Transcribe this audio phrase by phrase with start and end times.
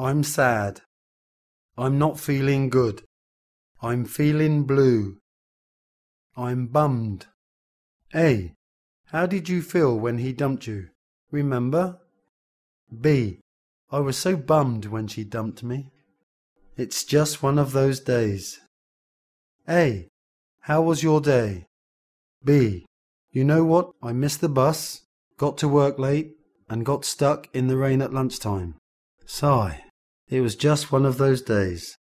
[0.00, 0.80] I'm sad.
[1.76, 3.02] I'm not feeling good.
[3.82, 5.18] I'm feeling blue.
[6.34, 7.26] I'm bummed.
[8.14, 8.54] A.
[9.08, 10.88] How did you feel when he dumped you?
[11.30, 11.98] Remember?
[12.98, 13.40] B.
[13.92, 15.90] I was so bummed when she dumped me.
[16.78, 18.58] It's just one of those days.
[19.68, 20.08] A.
[20.60, 21.66] How was your day?
[22.42, 22.86] B.
[23.32, 23.90] You know what?
[24.02, 25.02] I missed the bus,
[25.36, 26.36] got to work late,
[26.70, 28.76] and got stuck in the rain at lunchtime.
[29.26, 29.84] Sigh.
[30.30, 31.98] It was just one of those days.